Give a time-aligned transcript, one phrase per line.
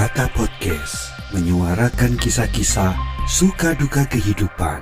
[0.00, 2.96] Kata Podcast menyuarakan kisah-kisah
[3.28, 4.80] suka duka kehidupan.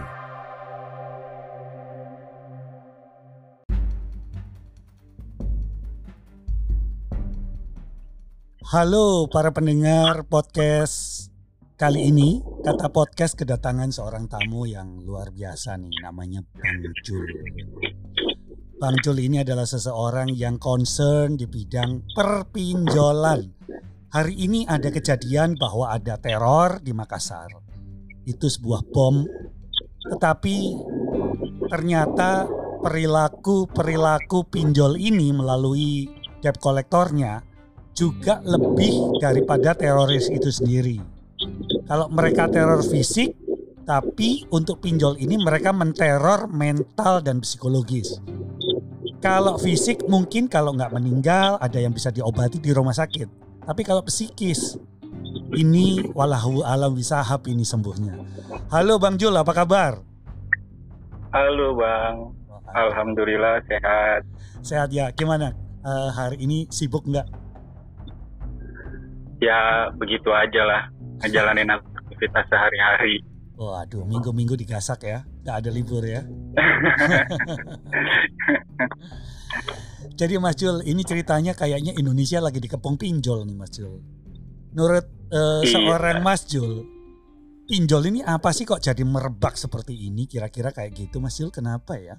[8.62, 11.26] Halo para pendengar podcast
[11.74, 17.26] Kali ini kata podcast kedatangan seorang tamu yang luar biasa nih namanya Bang Jul.
[18.78, 23.57] Bang Jul ini adalah seseorang yang concern di bidang perpinjolan.
[24.08, 27.52] Hari ini ada kejadian bahwa ada teror di Makassar.
[28.24, 29.20] Itu sebuah bom.
[30.08, 30.56] Tetapi
[31.68, 32.48] ternyata
[32.80, 36.08] perilaku-perilaku pinjol ini melalui
[36.40, 37.44] debt kolektornya
[37.92, 41.04] juga lebih daripada teroris itu sendiri.
[41.84, 43.36] Kalau mereka teror fisik,
[43.84, 48.16] tapi untuk pinjol ini mereka menteror mental dan psikologis.
[49.20, 53.47] Kalau fisik mungkin kalau nggak meninggal ada yang bisa diobati di rumah sakit.
[53.68, 54.80] Tapi kalau psikis
[55.52, 58.16] ini walahu alam wisahab ini sembuhnya.
[58.72, 60.00] Halo Bang Jul, apa kabar?
[61.36, 62.32] Halo Bang,
[62.72, 64.24] Alhamdulillah sehat.
[64.64, 65.52] Sehat ya, gimana?
[65.84, 67.28] Uh, hari ini sibuk nggak?
[69.44, 70.88] Ya begitu aja lah
[71.20, 73.20] ngejalanin aktivitas sehari-hari.
[73.60, 76.24] Waduh, minggu-minggu digasak ya, nggak ada libur ya.
[80.18, 84.02] Jadi Mas Jul, ini ceritanya kayaknya Indonesia lagi dikepung pinjol nih Mas Jul.
[84.74, 85.70] Menurut uh, iya.
[85.70, 86.82] seorang Mas Jul,
[87.70, 90.26] pinjol ini apa sih kok jadi merebak seperti ini?
[90.26, 92.18] Kira-kira kayak gitu Mas Jul, kenapa ya?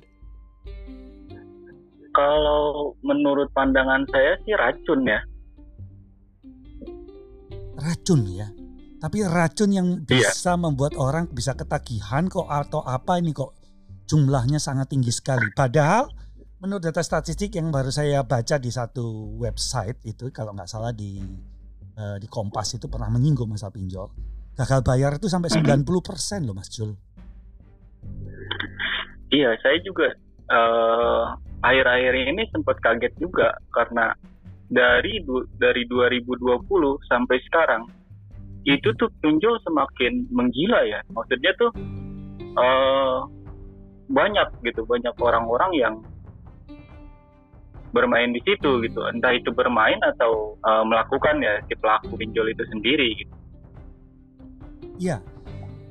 [2.16, 5.19] Kalau menurut pandangan saya sih racun ya.
[7.80, 8.47] Racun ya?
[8.99, 10.23] Tapi racun yang iya.
[10.23, 10.59] bisa iya.
[10.59, 13.55] membuat orang bisa ketagihan kok atau apa ini kok
[14.08, 15.47] jumlahnya sangat tinggi sekali.
[15.55, 16.11] Padahal
[16.59, 21.19] menurut data statistik yang baru saya baca di satu website itu kalau nggak salah di
[21.95, 24.11] uh, di Kompas itu pernah menyinggung masalah pinjol.
[24.59, 26.92] Gagal bayar itu sampai 90% persen loh Mas Jul.
[29.31, 30.11] Iya, saya juga
[30.52, 31.31] uh,
[31.64, 34.11] akhir-akhir ini sempat kaget juga karena
[34.67, 35.23] dari
[35.58, 36.45] dari 2020
[37.08, 37.83] sampai sekarang
[38.67, 41.71] itu tuh pinjol semakin menggila ya maksudnya tuh
[42.53, 43.26] uh,
[44.09, 45.95] banyak gitu banyak orang-orang yang
[47.92, 49.00] bermain di situ gitu.
[49.10, 53.36] Entah itu bermain atau uh, melakukan ya si pelaku pinjol itu sendiri gitu.
[55.00, 55.17] Iya.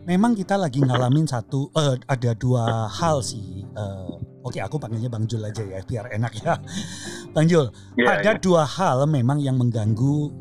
[0.09, 5.29] Memang kita lagi ngalamin satu uh, ada dua hal sih uh, oke aku panggilnya Bang
[5.29, 6.57] Jul aja ya biar enak ya.
[7.37, 7.69] Bang Jul
[8.01, 8.41] yeah, ada yeah.
[8.41, 10.33] dua hal memang yang mengganggu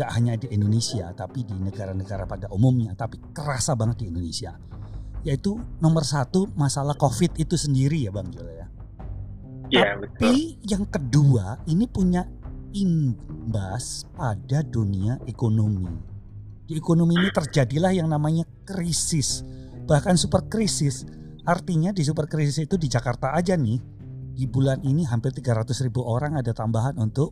[0.00, 4.56] gak hanya di Indonesia tapi di negara-negara pada umumnya tapi kerasa banget di Indonesia.
[5.28, 8.65] Yaitu nomor satu masalah COVID itu sendiri ya Bang Jul ya.
[9.66, 10.32] Ya, tapi betul.
[10.62, 12.22] yang kedua ini punya
[12.76, 15.90] imbas pada dunia ekonomi.
[16.66, 19.42] Di ekonomi ini terjadilah yang namanya krisis
[19.86, 21.06] bahkan super krisis.
[21.46, 23.78] Artinya di super krisis itu di Jakarta aja nih
[24.36, 27.30] di bulan ini hampir 300 ribu orang ada tambahan untuk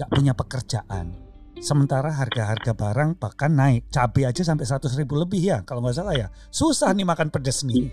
[0.00, 1.12] gak punya pekerjaan.
[1.60, 3.92] Sementara harga-harga barang bahkan naik.
[3.92, 6.32] Cabai aja sampai 100 ribu lebih ya kalau nggak salah ya.
[6.48, 7.92] Susah nih makan pedas nih.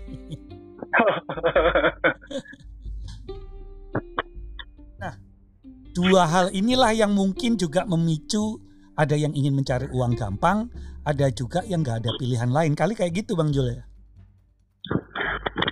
[5.98, 8.62] dua hal inilah yang mungkin juga memicu
[8.94, 10.70] ada yang ingin mencari uang gampang,
[11.02, 12.78] ada juga yang nggak ada pilihan lain.
[12.78, 13.82] Kali kayak gitu Bang Jul ya?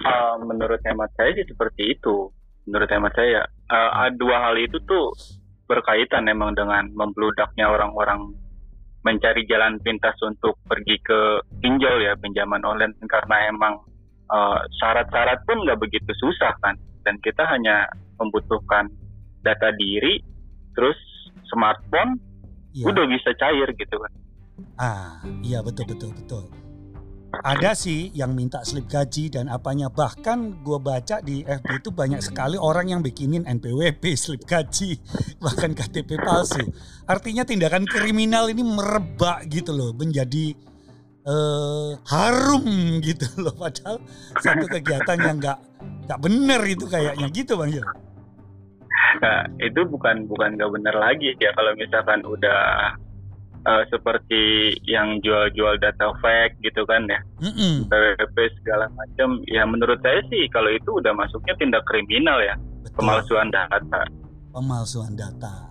[0.06, 2.30] Uh, menurut hemat saya sih seperti itu.
[2.66, 5.14] Menurut hemat saya, uh, dua hal itu tuh
[5.70, 8.34] berkaitan memang dengan membludaknya orang-orang
[9.06, 13.78] mencari jalan pintas untuk pergi ke pinjol ya pinjaman online karena emang
[14.30, 16.74] uh, syarat-syarat pun nggak begitu susah kan
[17.06, 17.86] dan kita hanya
[18.18, 18.90] membutuhkan
[19.46, 20.18] data diri
[20.74, 20.98] terus
[21.46, 22.18] smartphone
[22.74, 22.90] ya.
[22.90, 24.12] udah bisa cair gitu kan.
[24.76, 26.44] Ah iya betul betul betul.
[27.44, 29.92] Ada sih yang minta slip gaji dan apanya.
[29.92, 34.96] Bahkan gue baca di FB itu banyak sekali orang yang bikinin NPWP slip gaji
[35.44, 36.64] bahkan KTP palsu.
[37.04, 40.56] Artinya tindakan kriminal ini merebak gitu loh menjadi
[41.28, 42.64] uh, harum
[43.04, 43.52] gitu loh.
[43.52, 44.00] Padahal
[44.40, 45.58] satu kegiatan yang nggak
[46.08, 47.26] nggak bener itu kayaknya.
[47.28, 47.84] Gitu bang Jo.
[49.20, 52.92] Nah, itu bukan bukan nggak bener lagi ya kalau misalkan udah
[53.66, 57.90] uh, seperti yang jual-jual data fake gitu kan ya, mm
[58.62, 59.42] segala macam.
[59.50, 63.02] Ya menurut saya sih kalau itu udah masuknya tindak kriminal ya, Betul.
[63.02, 64.02] pemalsuan data.
[64.54, 65.70] Pemalsuan data.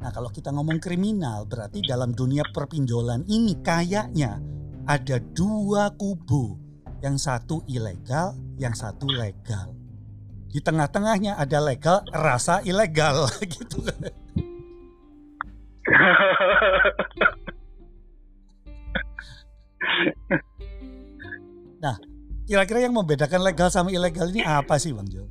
[0.00, 4.40] Nah kalau kita ngomong kriminal berarti dalam dunia perpinjolan ini kayaknya
[4.88, 6.56] ada dua kubu,
[7.04, 9.79] yang satu ilegal, yang satu legal.
[10.50, 14.10] Di tengah-tengahnya ada legal, rasa ilegal gitu kan.
[21.78, 21.94] nah,
[22.50, 25.30] kira-kira yang membedakan legal sama ilegal ini apa sih, Bang Jo?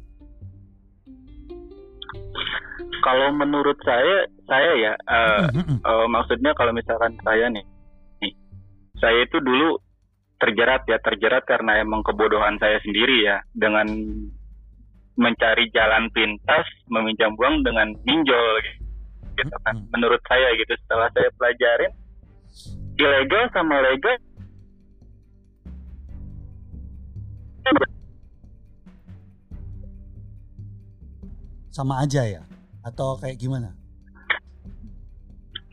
[3.03, 5.51] Kalau menurut saya, saya ya, uh,
[5.83, 7.63] uh, maksudnya kalau misalkan saya nih,
[8.23, 8.33] nih,
[8.99, 9.79] saya itu dulu
[10.39, 13.87] terjerat ya, terjerat karena emang kebodohan saya sendiri ya, dengan
[15.19, 18.55] mencari jalan pintas, meminjam uang dengan pinjol
[19.35, 19.75] gitu kan.
[19.91, 21.91] Menurut saya gitu, setelah saya pelajarin,
[22.95, 24.15] ilegal sama legal
[31.69, 32.41] sama aja ya
[32.83, 33.71] atau kayak gimana?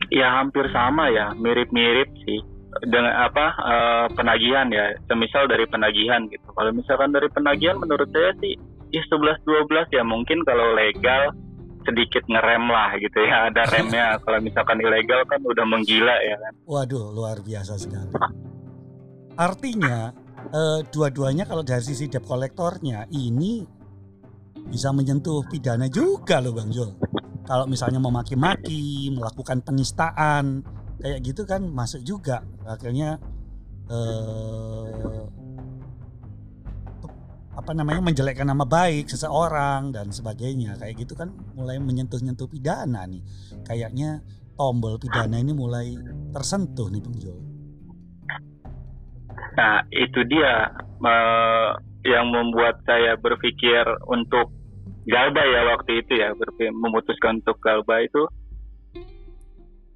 [0.07, 2.39] Ya hampir sama ya, mirip-mirip sih
[2.87, 4.95] dengan apa uh, penagihan ya.
[5.11, 6.47] Semisal dari penagihan gitu.
[6.55, 8.55] Kalau misalkan dari penagihan menurut saya sih
[8.91, 11.35] ya 11 12 ya mungkin kalau legal
[11.87, 16.53] sedikit ngerem lah gitu ya ada remnya kalau misalkan ilegal kan udah menggila ya kan
[16.67, 18.11] waduh luar biasa sekali
[19.37, 20.11] artinya
[20.51, 23.77] uh, dua-duanya kalau dari sisi debt kolektornya ini
[24.67, 26.91] bisa menyentuh pidana juga loh Bang Jul.
[27.47, 30.67] Kalau misalnya memaki-maki, melakukan penistaan,
[30.99, 32.43] kayak gitu kan masuk juga.
[32.67, 33.15] Akhirnya
[33.87, 35.23] eh,
[37.57, 40.77] apa namanya menjelekkan nama baik seseorang dan sebagainya.
[40.77, 43.25] Kayak gitu kan mulai menyentuh-nyentuh pidana nih.
[43.65, 44.21] Kayaknya
[44.53, 45.97] tombol pidana ini mulai
[46.31, 47.39] tersentuh nih Bang Jul.
[49.57, 50.69] Nah, itu dia
[51.01, 51.69] uh,
[52.05, 54.53] yang membuat saya berpikir untuk
[55.09, 56.29] galba ya waktu itu ya
[56.69, 58.27] memutuskan untuk galba itu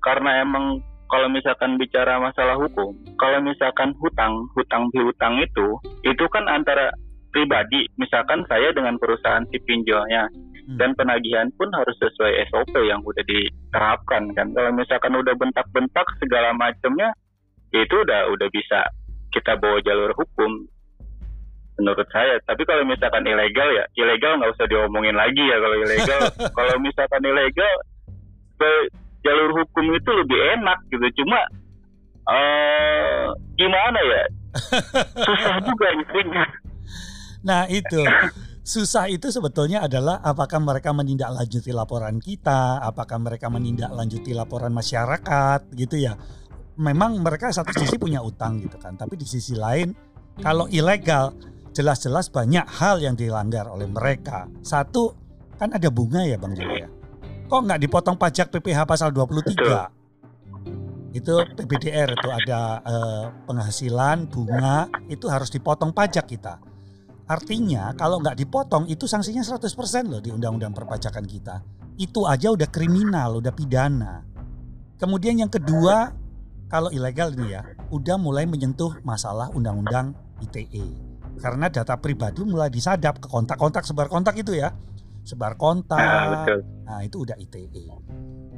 [0.01, 0.81] karena emang
[1.11, 5.67] kalau misalkan bicara masalah hukum, kalau misalkan hutang, hutang piutang itu,
[6.07, 6.87] itu kan antara
[7.31, 10.77] pribadi, misalkan saya dengan perusahaan si pinjolnya, hmm.
[10.77, 14.47] dan penagihan pun harus sesuai SOP yang udah diterapkan kan.
[14.53, 17.15] Kalau misalkan udah bentak-bentak segala macamnya,
[17.71, 18.91] itu udah udah bisa
[19.31, 20.67] kita bawa jalur hukum
[21.79, 22.37] menurut saya.
[22.43, 26.21] Tapi kalau misalkan ilegal ya ilegal nggak usah diomongin lagi ya kalau ilegal.
[26.57, 27.73] Kalau misalkan ilegal
[28.59, 28.71] ke
[29.25, 31.23] jalur hukum itu lebih enak gitu.
[31.23, 31.39] Cuma
[32.29, 34.23] uh, gimana ya?
[35.25, 36.43] Susah juga intinya
[37.41, 38.05] nah itu
[38.61, 45.97] susah itu sebetulnya adalah apakah mereka menindaklanjuti laporan kita, apakah mereka menindaklanjuti laporan masyarakat gitu
[45.97, 46.13] ya.
[46.77, 49.91] Memang mereka satu sisi punya utang gitu kan, tapi di sisi lain
[50.39, 51.35] kalau ilegal
[51.75, 54.47] jelas-jelas banyak hal yang dilanggar oleh mereka.
[54.63, 55.11] Satu,
[55.57, 56.89] kan ada bunga ya Bang Juli ya.
[57.51, 61.11] Kok nggak dipotong pajak PPh pasal 23?
[61.11, 66.70] Itu PBDR itu ada eh, penghasilan bunga itu harus dipotong pajak kita.
[67.31, 69.71] Artinya kalau nggak dipotong itu sanksinya 100%
[70.11, 71.63] loh di undang-undang perpajakan kita.
[71.95, 74.19] Itu aja udah kriminal, udah pidana.
[74.99, 76.11] Kemudian yang kedua,
[76.67, 80.11] kalau ilegal ini ya, udah mulai menyentuh masalah undang-undang
[80.43, 84.75] ITE karena data pribadi mulai disadap ke kontak-kontak sebar kontak itu ya.
[85.23, 86.01] Sebar kontak.
[86.01, 87.87] Nah, nah itu udah ITE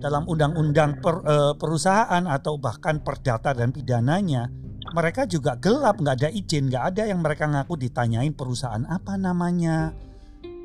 [0.04, 4.52] dalam undang-undang per, e, perusahaan atau bahkan perdata dan pidananya
[4.94, 9.92] mereka juga gelap nggak ada izin nggak ada yang mereka ngaku ditanyain perusahaan apa namanya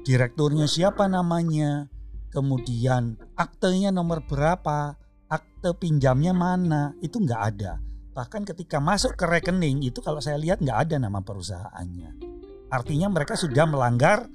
[0.04, 1.88] direkturnya siapa namanya
[2.30, 4.94] kemudian aktenya nomor berapa
[5.28, 10.58] akte pinjamnya mana itu nggak ada Bahkan ketika masuk ke rekening itu kalau saya lihat
[10.58, 12.18] nggak ada nama perusahaannya.
[12.66, 14.26] Artinya mereka sudah melanggar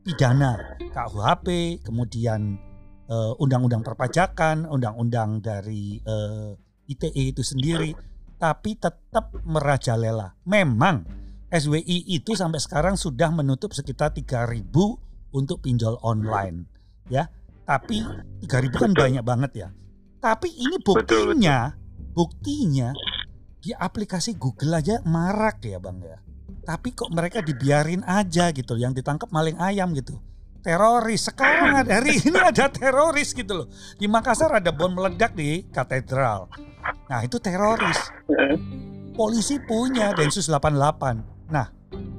[0.00, 1.46] pidana KUHP,
[1.84, 2.56] kemudian
[3.12, 7.92] uh, undang-undang perpajakan, undang-undang dari uh, eh, ITE itu sendiri,
[8.42, 10.34] tapi tetap merajalela.
[10.42, 11.06] Memang
[11.46, 14.66] SWI itu sampai sekarang sudah menutup sekitar 3000
[15.30, 16.66] untuk pinjol online,
[17.06, 17.30] ya.
[17.62, 18.02] Tapi
[18.42, 19.68] 3000 kan banyak banget ya.
[20.18, 21.78] Tapi ini buktinya
[22.12, 22.92] Buktinya
[23.56, 26.18] di aplikasi Google aja marak ya bang ya.
[26.62, 30.20] Tapi kok mereka dibiarin aja gitu, yang ditangkap maling ayam gitu.
[30.62, 33.66] Teroris sekarang ada hari ini ada teroris gitu loh.
[33.98, 36.46] Di Makassar ada bom meledak di katedral.
[37.12, 38.08] Nah itu teroris.
[39.12, 41.52] Polisi punya Densus 88.
[41.52, 41.68] Nah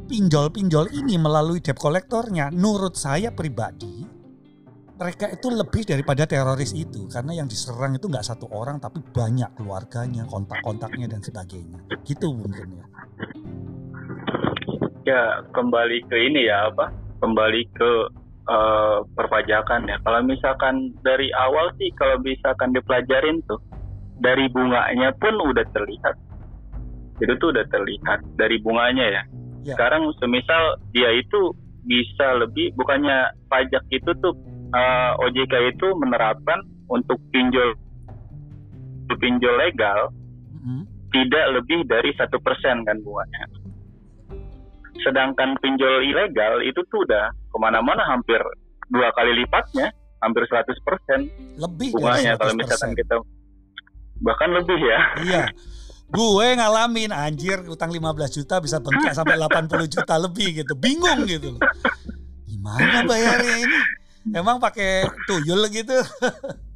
[0.05, 4.05] pinjol-pinjol ini melalui debt kolektornya, menurut saya pribadi
[4.93, 9.50] mereka itu lebih daripada teroris itu karena yang diserang itu nggak satu orang tapi banyak
[9.57, 11.81] keluarganya, kontak-kontaknya dan sebagainya.
[12.05, 12.85] Gitu mungkin ya.
[15.03, 16.93] Ya kembali ke ini ya apa?
[17.19, 17.91] Kembali ke
[18.47, 19.97] uh, perpajakan ya.
[20.05, 23.59] Kalau misalkan dari awal sih kalau misalkan dipelajarin tuh
[24.24, 26.15] dari bunganya pun udah terlihat.
[27.20, 29.24] Itu tuh udah terlihat dari bunganya ya.
[29.68, 29.75] ya.
[29.75, 31.51] Sekarang semisal dia itu
[31.84, 34.32] bisa lebih bukannya pajak itu tuh
[34.72, 37.75] uh, eh, OJK itu menerapkan untuk pinjol
[39.20, 40.15] pinjol legal
[40.56, 40.88] Mm-mm.
[41.12, 43.44] tidak lebih dari satu persen kan bunganya.
[45.03, 48.39] Sedangkan pinjol ilegal itu tuh udah ke mana-mana hampir
[48.88, 49.92] dua kali lipatnya,
[50.24, 51.20] hampir 100 persen
[51.60, 52.62] Lebih bunganya dari kalau 100%.
[52.63, 53.15] misalkan kita
[54.22, 55.00] bahkan lebih ya.
[55.24, 55.43] Iya.
[56.13, 60.74] Gue ngalamin anjir utang 15 juta bisa bengkak sampai 80 juta lebih gitu.
[60.77, 61.58] Bingung gitu.
[62.46, 63.79] Gimana bayarnya ini?
[64.38, 65.98] Emang pakai tuyul gitu?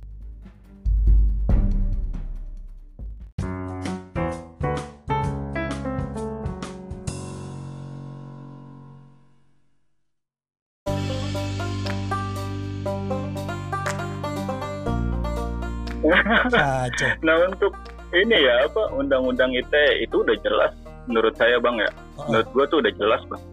[16.27, 17.09] Kacau.
[17.23, 17.73] Nah untuk
[18.15, 20.71] ini ya apa undang-undang ITE itu udah jelas
[21.07, 21.91] menurut saya bang ya.
[22.19, 23.43] Oh, Menurut gue tuh udah jelas bang.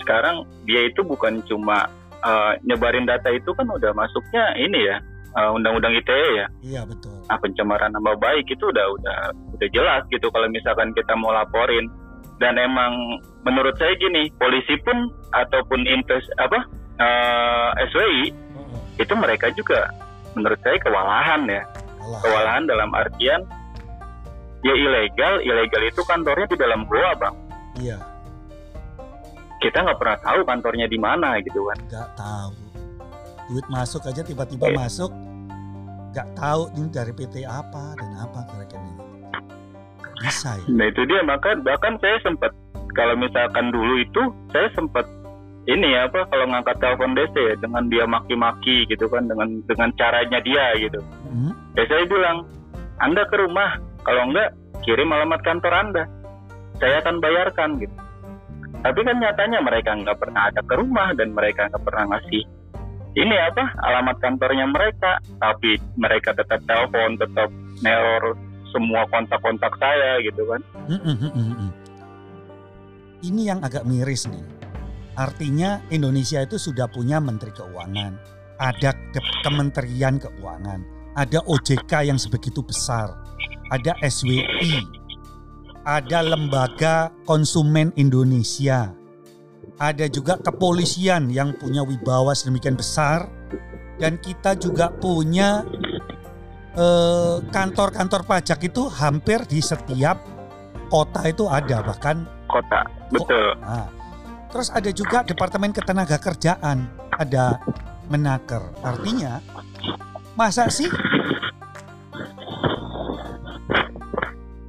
[0.00, 0.36] Sekarang
[0.68, 1.88] dia itu bukan cuma
[2.24, 4.96] uh, nyebarin data itu kan udah masuknya ini ya
[5.36, 6.46] uh, undang-undang ITE ya.
[6.64, 7.16] Iya betul.
[7.28, 9.18] Nah, pencemaran nama baik itu udah udah
[9.56, 11.88] udah jelas gitu kalau misalkan kita mau laporin.
[12.36, 12.92] Dan emang
[13.48, 16.68] menurut saya gini polisi pun ataupun invest apa
[17.00, 18.80] uh, SWI Oh, oh.
[19.00, 19.88] itu mereka juga
[20.36, 21.64] menurut saya kewalahan ya
[22.06, 22.20] Alah.
[22.22, 23.40] kewalahan dalam artian
[24.62, 27.34] ya ilegal ilegal itu kantornya di dalam goa bang
[27.76, 27.98] Iya,
[29.60, 32.56] kita nggak pernah tahu kantornya di mana gitu kan nggak tahu.
[33.46, 34.76] Duit masuk aja tiba-tiba Iya.
[34.80, 35.10] masuk.
[36.10, 38.96] Nggak tahu ini dari PT apa dan apa ke rekening.
[40.24, 40.64] Bisa ya?
[40.72, 42.48] nah itu dia maka bahkan saya sempat
[42.96, 45.04] kalau misalkan dulu itu saya sempat
[45.66, 49.90] ini ya apa kalau ngangkat telepon DC ya dengan dia maki-maki gitu kan dengan dengan
[49.94, 51.52] caranya dia gitu Hmm?
[51.76, 52.46] ya saya bilang
[52.96, 56.04] anda ke rumah kalau enggak kirim alamat kantor anda
[56.78, 57.92] saya akan bayarkan gitu
[58.80, 62.44] tapi kan nyatanya mereka nggak pernah ada ke rumah dan mereka nggak pernah ngasih
[63.16, 67.48] ini apa alamat kantornya mereka tapi mereka tetap telepon tetap
[67.82, 68.32] neror
[68.70, 71.70] semua kontak-kontak saya gitu kan Mm, mm, mm, mm, mm.
[73.26, 74.44] Ini yang agak miris nih.
[75.16, 78.12] Artinya Indonesia itu sudah punya Menteri Keuangan,
[78.60, 80.84] ada Ke- Kementerian Keuangan,
[81.16, 83.16] ada OJK yang sebegitu besar,
[83.72, 84.84] ada SWI,
[85.88, 88.92] ada Lembaga Konsumen Indonesia,
[89.80, 93.24] ada juga kepolisian yang punya wibawa sedemikian besar,
[93.96, 95.64] dan kita juga punya
[96.76, 100.20] eh, kantor-kantor pajak itu hampir di setiap
[100.92, 103.56] kota itu ada bahkan kota betul.
[103.64, 103.88] Nah,
[104.56, 107.60] terus ada juga Departemen Ketenaga Kerjaan, ada
[108.08, 108.64] Menaker.
[108.80, 109.44] Artinya,
[110.32, 110.88] masa sih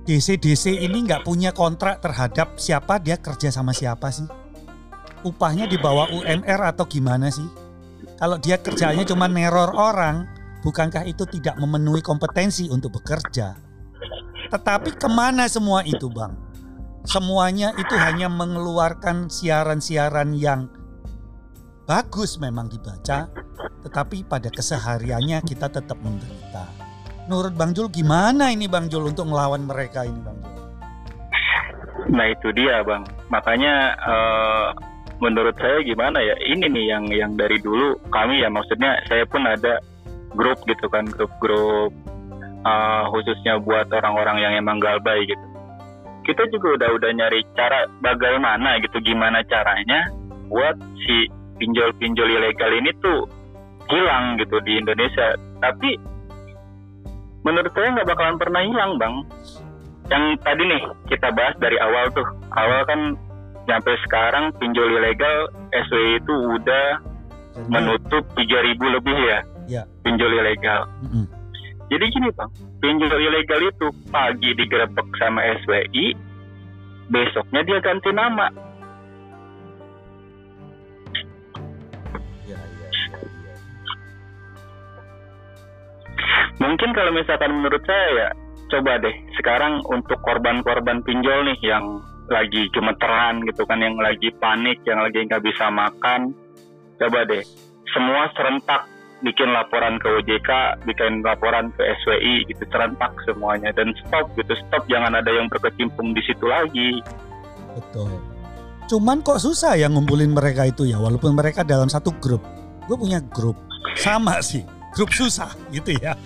[0.04, 4.28] DC-DC ini nggak punya kontrak terhadap siapa dia kerja sama siapa sih?
[5.24, 7.48] Upahnya di bawah UMR atau gimana sih?
[8.20, 10.28] Kalau dia kerjanya cuma neror orang,
[10.68, 13.56] bukankah itu tidak memenuhi kompetensi untuk bekerja?
[14.52, 16.47] Tetapi ke mana semua itu bang?
[17.08, 20.68] Semuanya itu hanya mengeluarkan siaran-siaran yang
[21.88, 23.32] bagus memang dibaca,
[23.88, 26.68] tetapi pada kesehariannya kita tetap menderita.
[27.32, 30.56] Menurut Bang Jul gimana ini Bang Jul untuk melawan mereka ini Bang Jul?
[32.12, 33.04] Nah itu dia bang.
[33.32, 34.68] Makanya eh,
[35.24, 39.44] menurut saya gimana ya ini nih yang yang dari dulu kami ya maksudnya saya pun
[39.44, 39.80] ada
[40.38, 41.92] grup gitu kan grup-grup
[42.64, 45.47] eh, khususnya buat orang-orang yang emang galbay gitu.
[46.28, 50.12] Kita juga udah udah nyari cara bagaimana gitu gimana caranya
[50.52, 50.76] buat
[51.08, 53.26] si pinjol-pinjol ilegal ini tuh
[53.88, 55.40] hilang gitu di Indonesia.
[55.64, 55.96] Tapi
[57.48, 59.16] menurut saya nggak bakalan pernah hilang bang
[60.08, 63.16] yang tadi nih kita bahas dari awal tuh awal kan
[63.68, 66.88] sampai sekarang pinjol ilegal SW itu udah
[67.56, 69.84] Jadi, menutup 3000 lebih ya Ya.
[70.00, 71.28] pinjol ilegal mm-mm.
[71.92, 76.14] jadi gini bang pinjol ilegal itu pagi digerebek sama SWI
[77.08, 78.48] besoknya dia ganti nama.
[82.48, 83.54] Ya, ya, ya,
[86.60, 88.30] mungkin kalau misalkan menurut saya ya
[88.68, 94.84] coba deh sekarang untuk korban-korban pinjol nih yang lagi gemeteran gitu kan yang lagi panik
[94.84, 96.36] yang lagi nggak bisa makan
[97.00, 97.44] coba deh.
[97.96, 98.84] Semua serentak
[99.26, 100.50] bikin laporan ke OJK
[100.86, 106.14] bikin laporan ke SWI gitu serentak semuanya dan stop gitu stop jangan ada yang berkecimpung
[106.14, 107.02] di situ lagi
[107.78, 108.10] Betul.
[108.88, 112.42] Cuman kok susah ya ngumpulin mereka itu ya walaupun mereka dalam satu grup.
[112.90, 113.60] Gue punya grup
[114.00, 114.66] sama sih.
[114.96, 116.18] Grup susah gitu ya.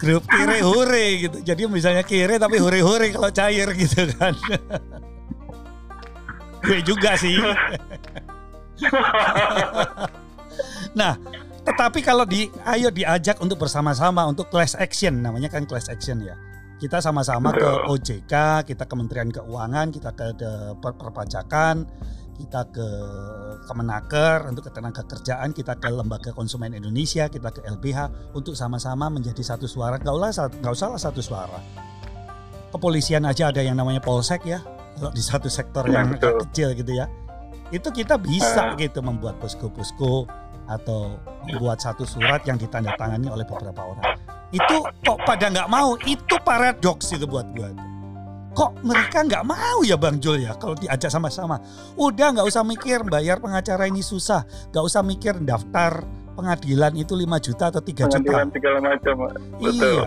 [0.00, 1.38] Grup kire hore gitu.
[1.44, 4.34] Jadi misalnya kire tapi hore hore kalau cair gitu kan.
[6.64, 7.36] Gue juga sih.
[10.98, 11.14] nah,
[11.64, 16.36] Tetapi kalau di ayo diajak untuk bersama-sama untuk class action namanya kan class action ya.
[16.76, 17.64] Kita sama-sama ke.
[17.88, 18.32] OJK,
[18.68, 20.26] kita Kementerian Keuangan, kita ke
[20.76, 21.88] per- perpajakan,
[22.36, 22.86] kita ke
[23.64, 29.40] Kemenaker untuk ketenaga kerjaan, kita ke Lembaga Konsumen Indonesia, kita ke LBH untuk sama-sama menjadi
[29.40, 29.96] satu suara.
[29.96, 31.56] Gak usah nggak usah satu suara.
[32.68, 34.60] Kepolisian aja ada yang namanya polsek ya.
[34.98, 37.06] Kalau di satu sektor Ya, yang kecil gitu ya.
[37.70, 38.76] Itu kita bisa Ah.
[38.76, 40.26] gitu membuat posko-posko
[40.68, 44.16] atau membuat satu surat yang ditandatangani oleh beberapa orang.
[44.54, 45.98] Itu kok pada nggak mau?
[46.06, 47.74] Itu paradoks itu buat gua.
[48.54, 51.58] Kok mereka nggak mau ya Bang Jul ya kalau diajak sama-sama?
[51.98, 56.06] Udah nggak usah mikir bayar pengacara ini susah, nggak usah mikir daftar
[56.38, 58.14] pengadilan itu 5 juta atau 3 juta.
[58.14, 59.14] Pengadilan segala macam.
[59.58, 60.06] Betul.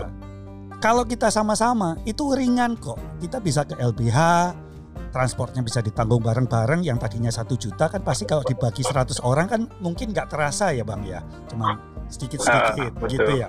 [0.78, 2.96] Kalau kita sama-sama itu ringan kok.
[3.18, 4.16] Kita bisa ke LBH,
[5.08, 6.84] transportnya bisa ditanggung bareng-bareng.
[6.84, 10.84] Yang tadinya satu juta kan pasti kalau dibagi 100 orang kan mungkin nggak terasa ya
[10.84, 11.20] bang ya.
[11.48, 11.76] Cuma
[12.08, 13.08] sedikit-sedikit Ah, betul.
[13.12, 13.48] gitu ya.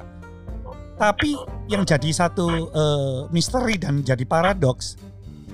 [1.00, 1.32] Tapi
[1.72, 5.00] yang jadi satu eh, misteri dan jadi paradoks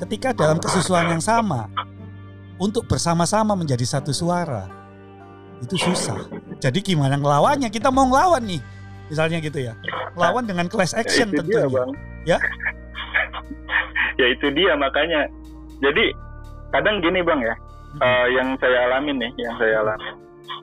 [0.01, 1.69] ketika dalam kesusuan yang sama
[2.57, 4.65] untuk bersama-sama menjadi satu suara
[5.61, 6.19] itu susah.
[6.59, 7.69] Jadi gimana ngelawannya?
[7.71, 8.59] Kita mau ngelawan nih,
[9.07, 9.73] misalnya gitu ya.
[10.19, 11.75] Lawan dengan class action ya itu dia tentunya.
[11.79, 11.89] bang.
[12.25, 12.37] Ya?
[14.19, 15.27] ya itu dia makanya.
[15.83, 16.05] Jadi
[16.71, 17.55] kadang gini bang ya,
[18.03, 20.15] eh, yang saya alamin nih, yang saya alamin.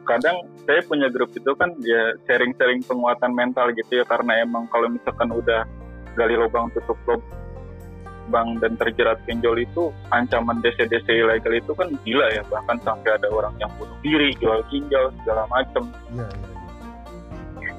[0.02, 4.86] Kadang saya punya grup itu kan ya sharing-sharing penguatan mental gitu ya karena emang kalau
[4.86, 5.66] misalkan udah
[6.14, 12.42] gali lubang tutup lubang dan terjerat pinjol itu ancaman DC-DC ilegal itu kan gila ya.
[12.46, 15.90] Bahkan sampai ada orang yang bunuh diri jual ginjal segala macem.
[16.14, 16.52] Iya, iya,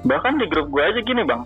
[0.04, 1.42] bahkan di grup gue aja gini bang.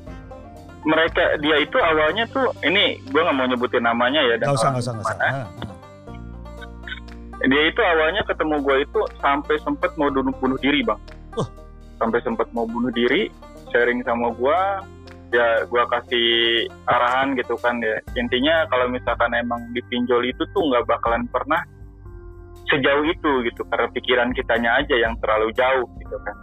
[0.87, 4.69] Mereka dia itu awalnya tuh ini gue nggak mau nyebutin namanya ya dan Nggak usah,
[4.75, 5.78] nggak usah, nggak usah.
[7.47, 11.01] Dia itu awalnya ketemu gue itu sampai sempet mau bunuh bunuh diri bang
[11.39, 11.49] Wah.
[12.03, 13.31] sampai sempet mau bunuh diri
[13.71, 14.61] sharing sama gue
[15.29, 16.29] ya gue kasih
[16.89, 21.61] arahan gitu kan ya intinya kalau misalkan emang dipinjol itu tuh nggak bakalan pernah
[22.69, 26.37] sejauh itu gitu karena pikiran kitanya aja yang terlalu jauh gitu kan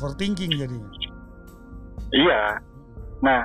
[0.00, 0.78] Overthinking jadi.
[2.16, 2.56] Iya.
[3.20, 3.44] Nah,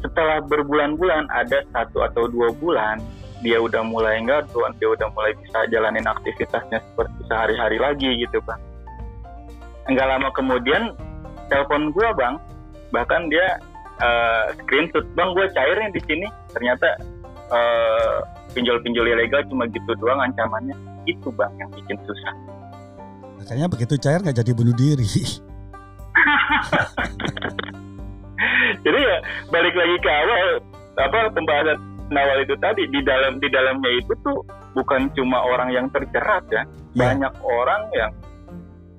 [0.00, 2.96] setelah berbulan-bulan ada satu atau dua bulan
[3.40, 8.38] dia udah mulai nggak doan, dia udah mulai bisa jalanin aktivitasnya seperti sehari-hari lagi gitu
[8.44, 8.60] bang.
[9.88, 10.92] Enggak lama kemudian
[11.48, 12.34] telepon gua bang,
[12.92, 13.58] bahkan dia
[14.00, 16.88] eh, screenshot bang gua cairnya di sini ternyata
[17.50, 18.16] eh,
[18.52, 20.76] pinjol-pinjol ilegal cuma gitu doang ancamannya
[21.08, 22.34] itu bang yang bikin susah.
[23.40, 25.08] Makanya begitu cair nggak jadi bunuh diri.
[28.84, 29.16] Jadi ya
[29.52, 30.64] balik lagi ke awal
[30.96, 31.78] apa pembahasan
[32.12, 34.42] awal itu tadi di dalam di dalamnya itu tuh
[34.72, 36.98] bukan cuma orang yang terjerat ya, Iya.
[36.98, 38.10] banyak orang yang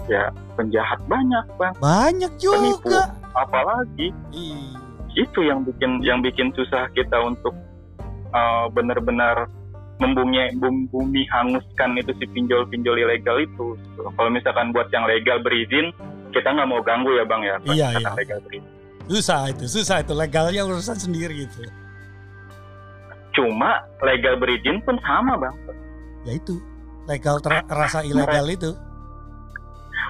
[0.07, 0.23] ya
[0.55, 3.03] penjahat banyak bang, Banyak penipu juga.
[3.31, 4.75] apalagi Ih,
[5.13, 7.53] itu yang bikin yang bikin susah kita untuk
[8.31, 9.47] uh, benar-benar
[9.99, 13.77] membumi membumi hanguskan itu si pinjol-pinjol ilegal itu.
[14.17, 15.93] Kalau misalkan buat yang legal berizin
[16.31, 17.55] kita nggak mau ganggu ya bang ya.
[17.67, 18.09] Iya, iya.
[18.17, 18.71] Legal berizin.
[19.11, 21.67] Susah itu, susah itu legalnya urusan sendiri gitu.
[23.41, 25.55] Cuma legal berizin pun sama bang.
[26.21, 26.61] Ya itu
[27.03, 28.71] legal ter- rasa ilegal itu.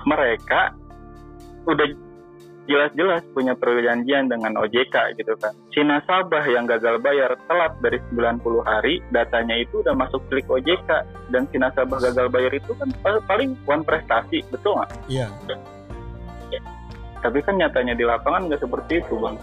[0.02, 0.74] mereka
[1.64, 1.86] udah
[2.66, 5.54] jelas-jelas punya perjanjian dengan OJK gitu kan.
[5.70, 10.90] Si nasabah yang gagal bayar telat dari 90 hari, datanya itu udah masuk klik OJK
[11.30, 14.90] dan si nasabah gagal bayar itu kan pal- paling one prestasi, betul nggak?
[15.08, 15.30] Iya,
[17.22, 19.38] Tapi kan nyatanya di lapangan nggak seperti itu bang.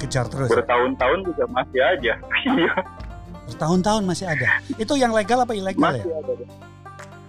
[0.00, 0.48] kejar terus.
[0.48, 2.14] Bertahun-tahun juga masih aja.
[2.50, 2.72] Iya,
[3.50, 4.62] Bertahun-tahun masih ada.
[4.78, 6.04] Itu yang legal apa ilegal ya?
[6.04, 6.32] masih ada.
[6.34, 6.50] Bang.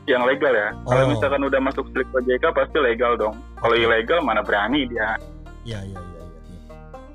[0.10, 0.68] Yang legal ya.
[0.84, 1.10] Kalau Oh.
[1.10, 3.36] misalkan udah masuk klik OJK pasti legal dong.
[3.58, 5.18] Kalau ilegal mana berani dia.
[5.62, 6.22] Iya, iya, iya.
[6.22, 6.24] iya.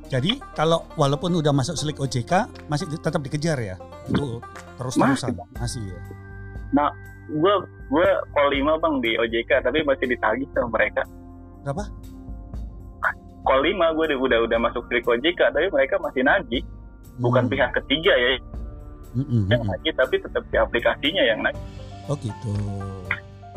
[0.07, 2.33] Jadi kalau walaupun udah masuk selik OJK
[2.67, 3.77] masih tetap dikejar ya?
[4.07, 4.39] Itu
[4.79, 5.99] terus-terusan masih ya.
[7.27, 7.55] gue
[7.91, 11.03] gue call 5 bang di OJK tapi masih ditagih sama mereka
[11.67, 11.91] Berapa?
[13.43, 16.63] call 5 gue udah udah masuk klik OJK tapi mereka masih nagih
[17.19, 17.51] bukan Hmm.
[17.51, 18.31] pihak ketiga ya
[19.17, 21.65] Mm, mm, yang nagih tapi tetap di aplikasinya yang nagih
[22.07, 22.55] Oh gitu.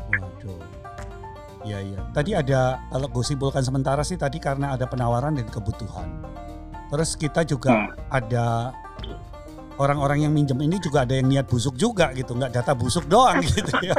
[0.10, 0.58] Waduh.
[1.62, 2.00] Iya iya.
[2.10, 6.08] Tadi ada kalau gue simpulkan sementara sih tadi karena ada penawaran dan kebutuhan.
[6.90, 7.94] Terus kita juga Hmm.
[8.10, 8.74] ada
[9.76, 13.38] orang-orang yang minjem ini juga ada yang niat busuk juga gitu, nggak data busuk doang
[13.48, 13.96] gitu ya.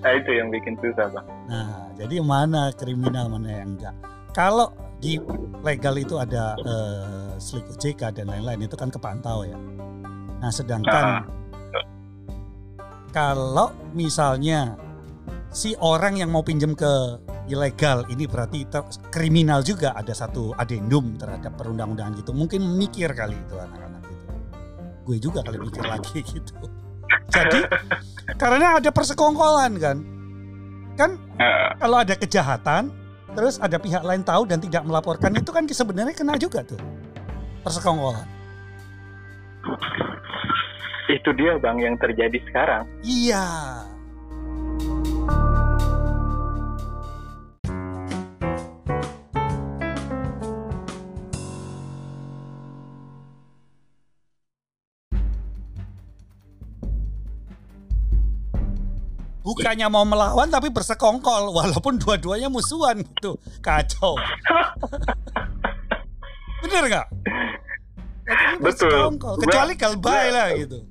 [0.00, 3.94] nah itu yang bikin susah bang Nah, jadi mana kriminal mana yang enggak.
[4.30, 5.16] Kalau di
[5.64, 9.56] legal itu ada eh, slik OJK dan lain-lain itu kan kepantau ya.
[10.40, 11.24] Nah, sedangkan
[13.10, 14.76] kalau misalnya
[15.50, 17.18] si orang yang mau pinjam ke
[17.50, 22.30] ilegal ini berarti ter- kriminal juga ada satu adendum terhadap perundang-undangan gitu.
[22.30, 24.24] Mungkin mikir kali itu anak-anak itu
[25.00, 26.54] gue juga kali mikir lagi gitu.
[27.32, 27.60] Jadi
[28.38, 29.96] karena ada persekongkolan kan.
[30.94, 31.10] Kan
[31.40, 32.92] Nah, kalau ada kejahatan
[33.34, 36.80] terus ada pihak lain tahu dan tidak melaporkan itu kan sebenarnya kena juga tuh.
[37.60, 38.40] Persekongkolan
[41.10, 42.86] itu dia bang yang terjadi sekarang.
[43.02, 43.82] iya
[59.50, 63.34] Bukannya mau melawan tapi bersekongkol walaupun dua-duanya musuhan gitu.
[63.58, 64.14] Kacau.
[66.62, 67.06] Bener nggak?
[68.62, 69.18] Betul.
[69.18, 70.86] Kecuali kalbai lah gitu.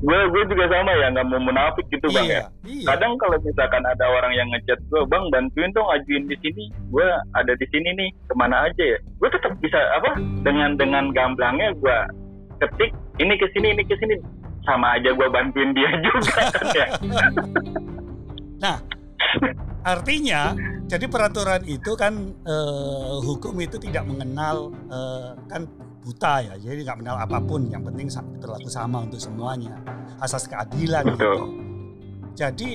[0.00, 2.32] Gue gue juga sama ya nggak mau munafik gitu bang ya.
[2.32, 2.86] iya, iya.
[2.88, 7.06] Kadang kalau misalkan ada orang yang ngechat gue, bang bantuin dong ajuin di sini, gue
[7.36, 8.98] ada di sini nih, ke mana aja ya?
[9.20, 10.16] Gue tetap bisa apa?
[10.40, 11.96] Dengan dengan gamblangnya gue
[12.64, 14.16] ketik ini ke sini ini ke sini
[14.64, 16.86] sama aja gue bantuin dia juga kan ya.
[19.80, 20.52] Artinya,
[20.84, 25.64] jadi peraturan itu kan eh, hukum itu tidak mengenal eh, kan
[26.00, 27.64] buta ya, jadi nggak mengenal apa pun.
[27.72, 28.08] Yang penting
[28.40, 29.80] berlaku sama untuk semuanya,
[30.20, 31.16] asas keadilan Betul.
[31.16, 31.32] gitu.
[32.36, 32.70] Jadi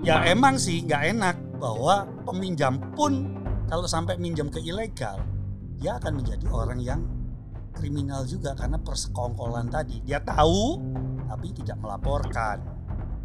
[0.00, 3.36] ya emang sih nggak enak bahwa peminjam pun
[3.68, 5.20] kalau sampai minjam ke ilegal,
[5.76, 7.00] dia akan menjadi orang yang
[7.78, 10.02] kriminal juga karena persekongkolan tadi.
[10.02, 10.82] Dia tahu
[11.30, 12.58] tapi tidak melaporkan.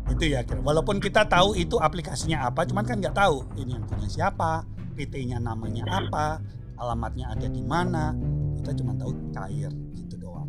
[0.05, 3.85] Itu ya kira walaupun kita tahu itu aplikasinya apa cuman kan nggak tahu ini yang
[3.89, 6.37] punya siapa PT-nya namanya apa
[6.77, 8.13] alamatnya ada di mana.
[8.61, 10.47] Kita cuma tahu cair gitu doang.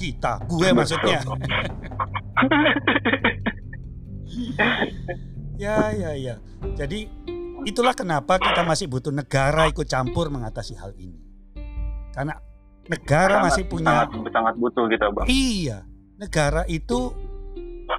[0.00, 1.20] Kita gue maksudnya.
[5.60, 6.42] Ya ya ya.
[6.74, 7.06] Jadi
[7.62, 11.22] itulah kenapa kita masih butuh negara ikut campur mengatasi hal ini.
[12.10, 12.34] Karena
[12.90, 15.26] negara Sangat- masih punya sangat, sangat butuh gitu bang.
[15.30, 15.78] Iya,
[16.18, 17.14] negara itu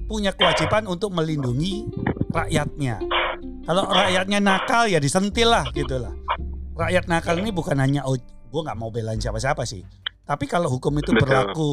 [0.10, 1.88] punya kewajiban untuk melindungi
[2.34, 3.00] rakyatnya.
[3.64, 6.12] Kalau rakyatnya nakal ya disentil lah gitu lah.
[6.76, 9.86] Rakyat nakal ini bukan hanya oh, gue nggak mau belain siapa-siapa sih.
[10.24, 11.24] Tapi kalau hukum itu Betul.
[11.28, 11.72] berlaku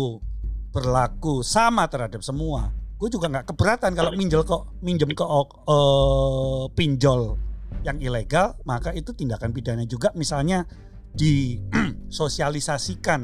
[0.70, 7.34] berlaku sama terhadap semua, gue juga nggak keberatan kalau minjol kok minjem ke eh, pinjol
[7.82, 10.14] yang ilegal, maka itu tindakan pidana juga.
[10.14, 10.66] Misalnya
[11.14, 13.20] disosialisasikan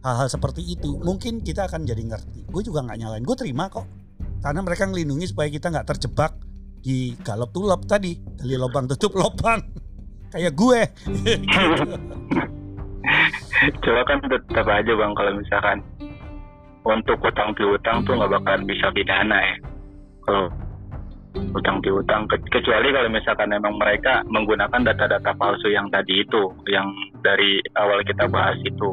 [0.00, 3.84] hal-hal seperti itu mungkin kita akan jadi ngerti gue juga nggak nyalain gue terima kok
[4.40, 6.32] karena mereka ngelindungi supaya kita nggak terjebak
[6.80, 9.60] di galop tulap tadi gali lubang tutup lubang
[10.32, 10.80] kayak gue.
[13.84, 15.78] Coba kan tetap aja bang kalau misalkan
[16.86, 19.56] untuk utang piutang tuh nggak bakalan bisa pidana ya.
[20.24, 20.48] Kalau
[21.52, 26.88] utang piutang Ke- kecuali kalau misalkan memang mereka menggunakan data-data palsu yang tadi itu, yang
[27.20, 28.90] dari awal kita bahas itu.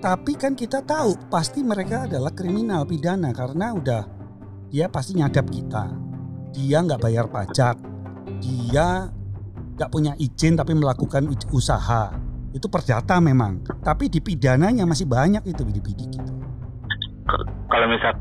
[0.00, 4.02] tapi kan kita tahu pasti mereka adalah kriminal pidana karena udah
[4.72, 5.92] dia pasti nyadap kita
[6.56, 7.76] dia nggak bayar pajak
[8.40, 9.12] dia
[9.76, 12.16] nggak punya izin tapi melakukan usaha
[12.56, 16.32] itu perdata memang tapi di pidananya masih banyak itu bidik-bidik gitu.
[17.70, 18.12] Kalau misal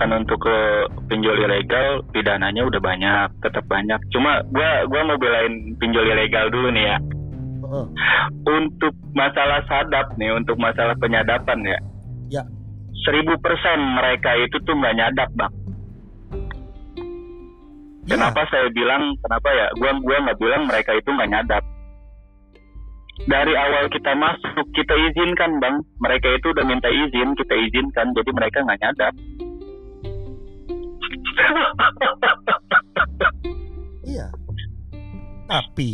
[0.00, 0.56] kan untuk ke
[1.12, 4.00] pinjol ilegal pidananya udah banyak, tetap banyak.
[4.08, 6.98] Cuma gua gua mau belain pinjol ilegal dulu nih ya.
[8.42, 11.78] Untuk masalah sadap nih, untuk masalah penyadapan ya.
[12.30, 12.42] Ya.
[13.06, 15.54] Seribu persen mereka itu tuh nggak nyadap bang.
[18.10, 18.16] Iya.
[18.18, 19.66] Kenapa saya bilang kenapa ya?
[19.78, 21.62] Gua gua nggak bilang mereka itu nggak nyadap.
[23.20, 28.30] Dari awal kita masuk kita izinkan bang, mereka itu udah minta izin kita izinkan, jadi
[28.32, 29.12] mereka nggak nyadap.
[34.02, 34.26] Iya.
[35.46, 35.92] Tapi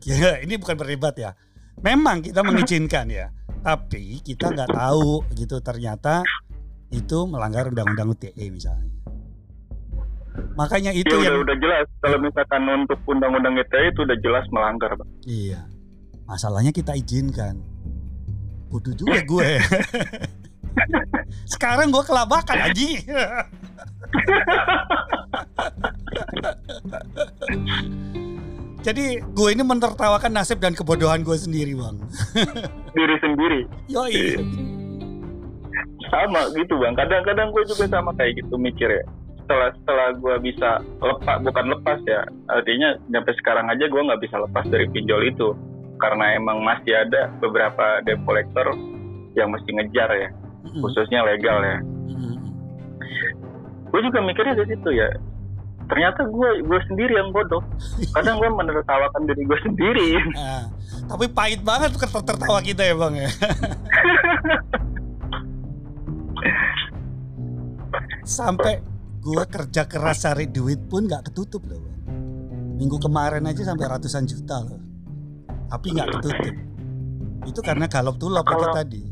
[0.44, 1.34] ini bukan berdebat ya.
[1.82, 3.30] Memang kita mengizinkan ya.
[3.62, 6.22] Tapi kita nggak tahu gitu ternyata
[6.92, 8.92] itu melanggar undang-undang UTE misalnya.
[10.56, 14.96] Makanya itu ya yang udah jelas kalau misalkan untuk undang-undang ITE itu udah jelas melanggar
[14.96, 15.08] bang.
[15.28, 15.60] iya.
[16.24, 17.60] Masalahnya kita izinkan.
[18.72, 19.60] Bodoh juga gue.
[21.52, 23.04] Sekarang gue kelabakan anjing.
[28.82, 31.96] Jadi gue ini menertawakan nasib dan kebodohan gue sendiri bang.
[32.98, 34.42] Diri sendiri Yoi.
[36.10, 36.98] sama gitu bang.
[36.98, 39.04] Kadang-kadang gue juga sama kayak gitu mikir ya.
[39.42, 42.26] Setelah setelah gue bisa lepas bukan lepas ya.
[42.50, 45.54] Artinya sampai sekarang aja gue nggak bisa lepas dari pinjol itu
[46.02, 48.74] karena emang masih ada beberapa debt collector
[49.38, 50.28] yang mesti ngejar ya,
[50.82, 51.78] khususnya legal ya.
[53.94, 55.08] Gue juga mikirnya dari situ ya
[55.84, 57.60] ternyata gue gue sendiri yang bodoh
[58.10, 60.64] kadang gue menertawakan diri gue sendiri Nah,
[61.06, 63.30] tapi pahit banget ter- tertawa kita ya bang ya.
[68.22, 68.80] Sampai
[69.18, 71.98] gue kerja keras cari duit pun nggak ketutup loh bang.
[72.78, 74.80] Minggu kemarin aja sampai ratusan juta loh.
[75.68, 76.54] Tapi nggak ketutup.
[77.44, 79.02] Itu karena galop itu Kalau- tadi.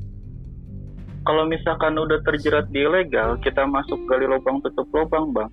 [1.20, 5.52] kalau misalkan udah terjerat di ilegal kita masuk gali lubang tutup lubang bang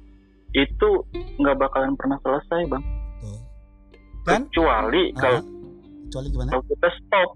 [0.58, 0.90] itu
[1.38, 2.84] nggak bakalan pernah selesai bang
[3.22, 3.40] Tuh.
[4.26, 4.42] Kan?
[4.50, 5.40] kecuali Ah, kalau
[6.04, 6.50] kecuali gimana?
[6.52, 7.30] kalau kita stop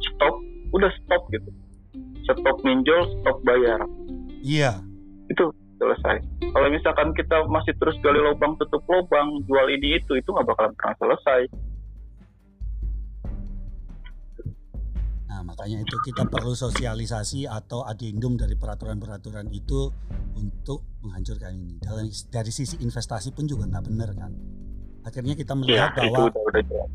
[0.00, 0.34] stop
[0.72, 1.50] udah stop gitu
[2.24, 3.80] stop minjol stop bayar
[4.40, 4.78] Iya.
[5.26, 5.44] itu
[5.76, 10.48] selesai kalau misalkan kita masih terus gali lubang tutup lubang jual ini itu itu nggak
[10.48, 11.40] bakalan pernah selesai
[15.56, 19.88] makanya itu kita perlu sosialisasi atau adendum dari peraturan-peraturan itu
[20.36, 21.80] untuk menghancurkan ini.
[21.80, 24.36] Dari, dari sisi investasi pun juga nggak benar kan.
[25.08, 26.90] Akhirnya kita ya melihat itu bahwa udah udah jelas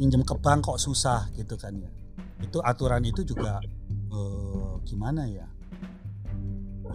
[0.00, 1.92] minjem ke bank kok susah gitu kan ya.
[2.40, 3.60] Itu aturan itu juga
[3.92, 5.44] eh, gimana ya?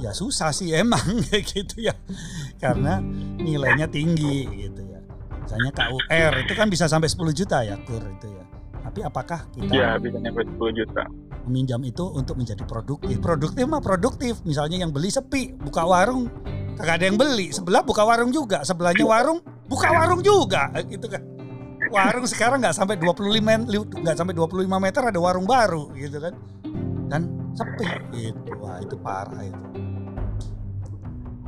[0.01, 1.21] Ya susah sih emang
[1.53, 1.93] gitu ya.
[2.57, 2.97] Karena
[3.37, 5.05] nilainya tinggi gitu ya.
[5.37, 8.45] Misalnya KUR itu kan bisa sampai 10 juta ya KUR itu ya.
[8.95, 11.03] Tapi apakah kita ya bisa nyampe 10 juta
[11.43, 13.19] meminjam itu untuk menjadi produktif.
[13.19, 14.39] Produktif mah produktif.
[14.47, 16.31] Misalnya yang beli sepi, buka warung
[16.79, 17.51] kagak ada yang beli.
[17.51, 21.19] Sebelah buka warung juga, sebelahnya warung buka warung juga, gitu kan.
[21.91, 26.15] Warung sekarang nggak sampai 25 men- li- nggak sampai 25 meter ada warung baru gitu
[26.17, 26.31] kan.
[27.11, 27.91] Dan sepi
[28.31, 28.51] itu.
[28.63, 29.59] Wah, itu parah itu.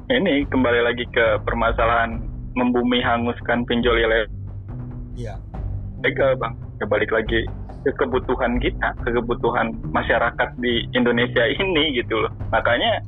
[0.07, 2.19] ini kembali lagi ke permasalahan
[2.55, 4.27] membumi hanguskan pinjol ilegal
[5.15, 5.39] Iya.
[6.03, 7.41] legal bang ya balik lagi
[7.85, 12.31] ke kebutuhan kita ke kebutuhan masyarakat di Indonesia ini gitu loh.
[12.53, 13.01] Makanya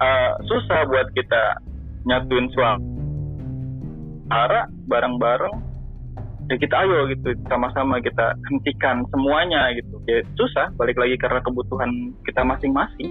[0.00, 1.60] eh, susah buat kita
[2.04, 5.72] nyatuin suara bareng-bareng.
[6.44, 9.96] Ya kita ayo gitu sama-sama kita hentikan semuanya gitu.
[10.04, 13.08] Ya susah balik lagi karena kebutuhan kita masing-masing.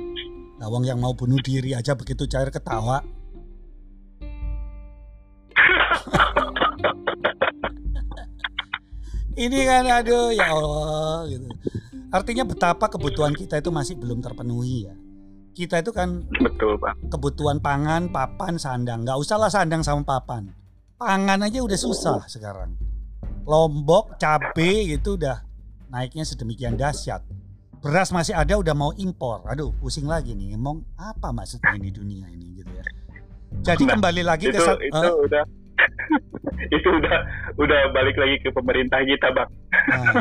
[0.62, 3.02] Lawang yang mau bunuh diri aja begitu cair ketawa.
[9.34, 11.48] Ini kan aduh ya Allah gitu.
[12.14, 14.96] Artinya betapa kebutuhan kita itu masih belum terpenuhi ya.
[15.54, 19.06] Kita itu kan betul bang kebutuhan pangan, papan, sandang.
[19.06, 20.54] Nggak usahlah sandang sama papan.
[21.02, 22.78] Pangan aja udah susah sekarang.
[23.44, 25.42] Lombok, cabe gitu udah
[25.90, 27.26] naiknya sedemikian dahsyat.
[27.84, 29.44] Beras masih ada udah mau impor.
[29.50, 30.56] Aduh, pusing lagi nih.
[30.56, 32.86] Ngomong apa maksudnya ini dunia ini gitu ya.
[33.62, 35.44] Jadi Nah, kembali lagi itu ke itu eh, udah
[36.78, 37.18] itu udah
[37.56, 39.50] udah balik lagi ke pemerintah kita bang
[39.84, 40.14] Nah,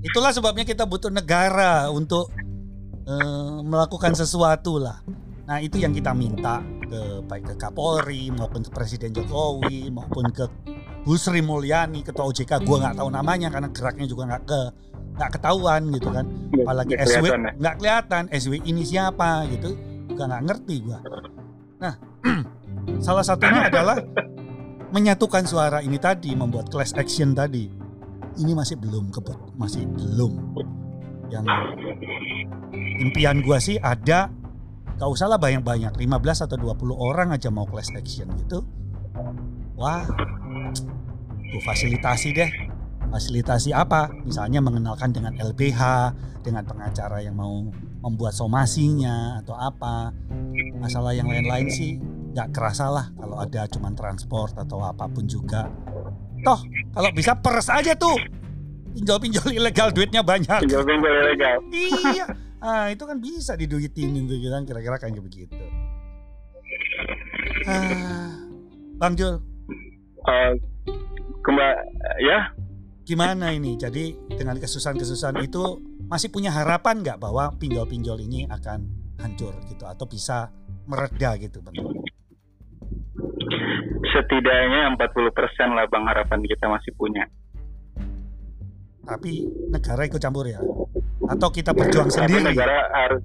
[0.00, 2.32] itulah sebabnya kita butuh negara untuk
[3.02, 4.98] eh, melakukan sesuatu lah.
[5.42, 10.46] Nah itu yang kita minta ke baik ke Kapolri maupun ke Presiden Jokowi maupun ke
[11.02, 12.62] Bu Sri Mulyani Ketua OJK.
[12.62, 14.60] Gua nggak tahu namanya karena geraknya juga nggak ke
[15.12, 16.24] nggak ketahuan gitu kan.
[16.56, 17.38] Apalagi Nggak SW ya.
[17.58, 19.74] nggak kelihatan SW ini siapa gitu
[20.08, 20.98] juga nggak ngerti gua.
[21.82, 21.94] Nah
[23.06, 23.98] salah satunya adalah
[24.92, 27.64] menyatukan suara ini tadi membuat class action tadi
[28.38, 30.32] ini masih belum kebet masih belum.
[31.32, 31.48] Yang
[33.00, 34.28] impian gua sih ada
[35.00, 38.60] gak usah lah banyak-banyak 15 atau 20 orang aja mau class action gitu.
[39.80, 40.04] Wah
[41.52, 42.50] tuh fasilitasi deh.
[43.12, 44.08] Fasilitasi apa?
[44.24, 45.80] Misalnya mengenalkan dengan LBH
[46.40, 47.64] dengan pengacara yang mau
[48.04, 50.12] membuat somasinya atau apa.
[50.80, 52.00] Masalah yang lain-lain sih
[52.32, 55.68] nggak kerasa lah kalau ada cuman transport atau apa pun juga.
[56.42, 56.60] Toh
[56.96, 58.16] kalau bisa pers aja tuh.
[58.92, 60.68] Pinjol-pinjol ilegal duitnya banyak.
[60.68, 61.56] Pinjol-pinjol ilegal.
[61.72, 62.26] Iya.
[62.62, 65.56] Ah itu kan bisa diduitin gitu kan kira-kira kayak begitu.
[67.66, 68.32] Ah,
[68.98, 69.34] bang Jul.
[70.22, 70.52] Eh,
[71.42, 71.74] kembali
[72.22, 72.54] ya?
[73.02, 73.74] Gimana ini?
[73.74, 78.84] Jadi dengan kesusahan-kesusahan itu masih punya harapan nggak bahwa pinjol-pinjol ini akan
[79.22, 80.50] hancur gitu atau bisa
[80.84, 81.78] mereda gitu bang
[84.12, 87.24] setidaknya 40% lah bang harapan kita masih punya
[89.02, 90.62] tapi negara ikut campur ya
[91.26, 93.22] atau kita berjuang tapi sendiri negara harus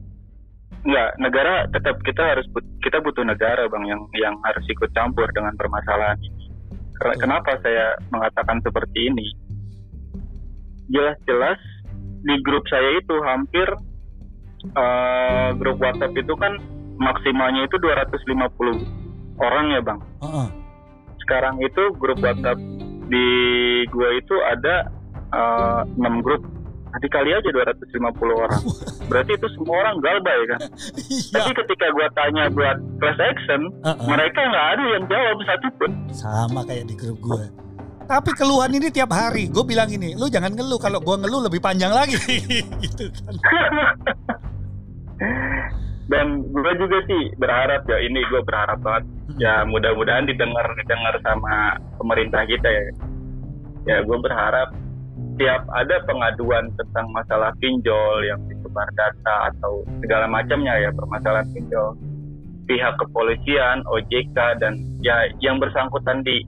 [0.87, 2.47] Enggak, negara tetap kita harus
[2.79, 6.47] kita butuh negara bang yang yang harus ikut campur dengan permasalahan ini.
[6.97, 7.27] Betul.
[7.27, 9.27] kenapa saya mengatakan seperti ini?
[10.87, 11.59] Jelas-jelas
[12.23, 13.67] di grup saya itu hampir
[14.63, 16.55] eh, grup WhatsApp itu kan
[16.97, 19.99] maksimalnya itu 250 orang ya bang.
[20.23, 20.47] Heeh.
[21.27, 22.55] Sekarang itu grup WhatsApp
[23.11, 23.27] di
[23.91, 24.87] gua itu ada
[25.27, 26.39] eh, 6 grup
[26.97, 27.93] dikali aja 250
[28.31, 28.63] orang.
[29.11, 30.59] Berarti itu semua orang galbay kan.
[31.35, 31.51] Tapi Iya.
[31.51, 34.07] ketika gua tanya buat class action, Uh-uh.
[34.07, 35.89] mereka nggak ada yang jawab satupun.
[36.09, 37.43] Sama kayak di grup gue.
[38.07, 39.51] Tapi keluhan ini tiap hari.
[39.51, 40.79] Gue bilang ini, lu jangan ngeluh.
[40.79, 42.15] Kalau gue ngeluh lebih panjang lagi.
[42.87, 43.35] gitu kan.
[46.07, 49.03] Dan gue juga sih berharap ya ini gue berharap banget.
[49.37, 52.83] Ya mudah-mudahan didengar didengar sama pemerintah kita ya.
[53.87, 54.71] Ya gue berharap
[55.37, 61.93] tiap ada pengaduan tentang masalah pinjol yang disebar data atau segala macamnya ya permasalahan pinjol.
[62.67, 66.43] Pihak kepolisian, OJK dan ya yang bersangkutan di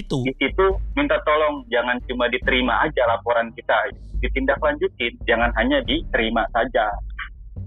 [0.00, 0.24] Itu.
[0.24, 3.76] di situ minta tolong jangan cuma diterima aja laporan kita
[4.24, 6.88] ditindaklanjutin jangan hanya diterima saja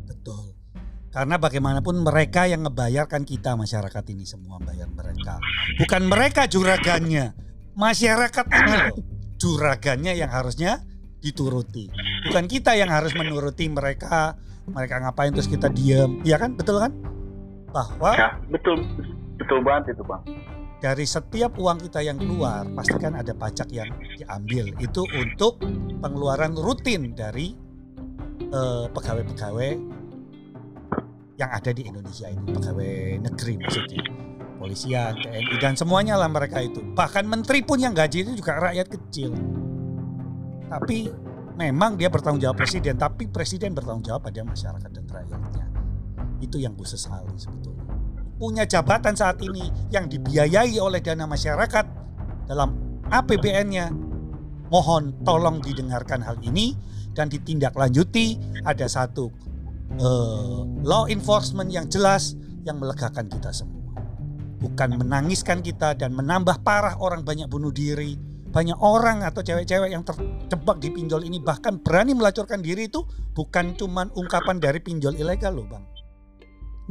[0.08, 0.56] Betul.
[1.13, 5.38] Karena bagaimanapun mereka yang ngebayarkan kita masyarakat ini semua bayar mereka.
[5.78, 7.38] Bukan mereka juragannya.
[7.78, 8.98] Masyarakat ini loh
[9.38, 10.82] juragannya yang harusnya
[11.22, 11.89] dituruti.
[12.30, 14.39] Bukan kita yang harus menuruti mereka.
[14.63, 16.24] Mereka ngapain terus kita diem.
[16.26, 16.58] Iya kan?
[16.58, 16.91] Betul kan?
[17.69, 18.82] Bahwa ya betul
[19.38, 20.22] betul banget itu bang
[20.84, 23.88] dari setiap uang kita yang keluar pastikan ada pajak yang
[24.19, 24.67] diambil.
[24.84, 25.63] Itu untuk
[26.04, 27.56] pengeluaran rutin dari
[28.52, 29.72] eh, pegawai-pegawai
[31.39, 32.91] yang ada di Indonesia ini pegawai
[33.24, 34.04] negeri maksudnya.
[34.60, 36.84] Polisian TNI dan semuanya lah mereka itu.
[36.84, 39.32] Bahkan menteri pun yang gaji itu juga rakyat kecil.
[40.67, 41.08] Tapi
[41.56, 45.65] memang dia bertanggung jawab presiden tapi presiden bertanggung jawab pada masyarakat dan rakyatnya.
[46.43, 47.83] Itu yang gue sesali sebetulnya
[48.38, 51.86] punya jabatan saat ini yang dibiayai oleh dana masyarakat
[52.50, 53.93] dalam APBN-nya.
[54.74, 56.74] Mohon tolong didengarkan hal ini
[57.13, 58.41] dan ditindaklanjuti.
[58.65, 59.30] Ada satu
[60.02, 62.34] eh, law enforcement yang jelas
[62.65, 63.84] yang melegakan kita semua.
[64.63, 68.15] Bukan menangiskan kita dan menambah parah orang banyak bunuh diri.
[68.54, 73.02] Banyak orang atau cewek-cewek yang terjebak di pinjol ini bahkan berani melacurkan diri itu
[73.34, 75.92] bukan cuman ungkapan dari pinjol ilegal loh bang.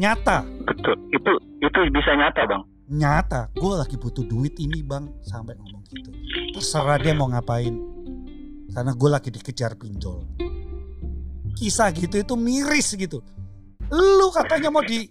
[0.00, 0.96] Nyata, betul.
[1.12, 2.62] Itu itu bisa nyata bang.
[2.88, 3.40] Nyata.
[3.52, 5.08] Gue lagi butuh duit ini bang.
[5.20, 6.10] Sampai ngomong gitu.
[6.56, 7.76] Terserah dia mau ngapain.
[8.72, 10.24] Karena gue lagi dikejar pinjol.
[11.52, 13.20] Kisah gitu itu miris gitu.
[13.92, 15.04] Lu katanya mau di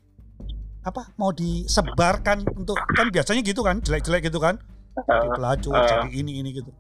[0.82, 4.58] apa mau disebarkan untuk kan biasanya gitu kan jelek-jelek gitu kan.
[4.91, 6.74] Jadi Eh, pelacur jadi ini ini gitu.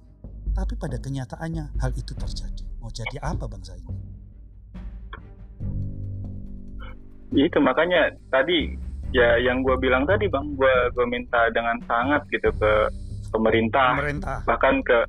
[0.51, 2.65] Tapi pada kenyataannya hal itu terjadi.
[2.81, 3.93] Mau jadi apa bangsa ini
[7.31, 8.75] itu makanya tadi
[9.15, 12.71] ya yang gue bilang tadi bang gue gue minta dengan sangat gitu ke
[13.31, 14.37] pemerintah pemerintah.
[14.43, 15.07] bahkan ke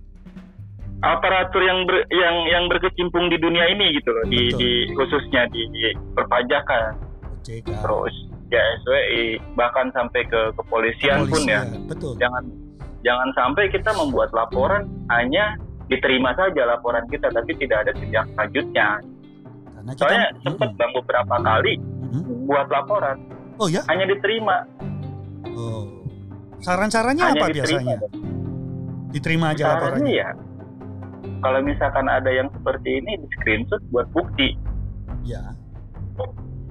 [1.03, 5.67] aparatur yang ber, yang yang berkecimpung di dunia ini gitu loh di, di khususnya di,
[5.75, 5.83] di
[6.15, 6.95] perpajakan.
[7.43, 7.67] OJK.
[7.75, 8.15] Terus
[8.55, 11.67] ya SWI bahkan sampai ke kepolisian pun ya.
[11.91, 12.15] Betul.
[12.23, 12.47] Jangan
[13.03, 15.59] jangan sampai kita membuat laporan hanya
[15.91, 18.89] diterima saja laporan kita tapi tidak ada tindak lanjutnya.
[19.99, 21.75] Soalnya sempat bang beberapa kali
[22.13, 22.47] Mm-mm.
[22.47, 23.17] buat laporan
[23.57, 24.69] oh ya hanya diterima
[25.53, 25.85] Oh.
[26.61, 27.97] Saran-sarannya apa diterima biasanya?
[29.11, 30.15] Diterima aja Caranya laporannya.
[30.15, 30.29] ya
[31.39, 34.57] kalau misalkan ada yang seperti ini di screenshot buat bukti
[35.23, 35.55] Ya.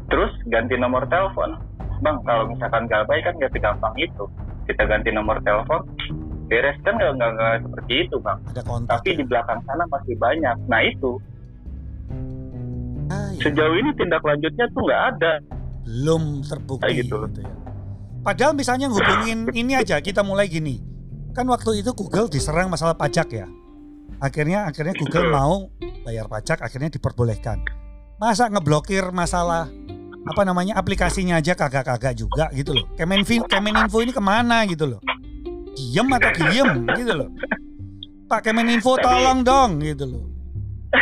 [0.07, 1.55] terus ganti nomor telepon
[1.99, 4.25] bang kalau misalkan galbay kan gak segampang itu
[4.65, 5.85] kita ganti nomor telepon
[6.47, 7.13] beres kan nggak
[7.61, 8.91] seperti itu bang Ada kontak.
[8.97, 9.17] tapi ya.
[9.17, 11.21] di belakang sana masih banyak nah itu
[13.11, 13.41] Ah, ya.
[13.43, 15.33] sejauh ini tindak lanjutnya tuh nggak ada
[15.83, 17.15] belum terbukti Kayak gitu.
[17.27, 17.53] gitu ya.
[18.21, 20.79] Padahal misalnya hubungin ini aja kita mulai gini.
[21.35, 23.47] Kan waktu itu Google diserang masalah pajak ya.
[24.21, 25.67] Akhirnya akhirnya Google mau
[26.05, 27.65] bayar pajak akhirnya diperbolehkan.
[28.21, 29.67] Masa ngeblokir masalah
[30.21, 32.85] apa namanya aplikasinya aja kagak-kagak juga gitu loh.
[32.93, 35.01] Kemenfo Kemeninfo ini ke mana gitu loh.
[35.73, 37.29] Diem atau diem gitu loh.
[38.29, 40.23] Pak Kemeninfo tolong dong gitu loh.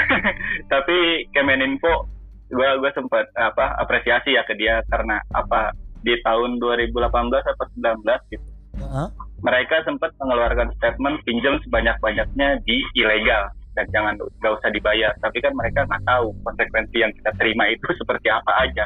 [0.69, 2.08] tapi Kemeninfo
[2.53, 5.74] gua gua sempat apa apresiasi ya ke dia karena apa
[6.05, 6.95] di tahun 2018
[7.43, 8.49] atau 19 gitu
[8.80, 9.07] Heeh.
[9.43, 15.51] mereka sempat mengeluarkan statement pinjam sebanyak-banyaknya di ilegal dan jangan nggak usah dibayar tapi kan
[15.57, 18.86] mereka nggak tahu konsekuensi yang kita terima itu seperti apa aja